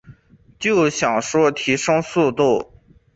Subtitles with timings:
[0.57, 2.73] 就想说提升速度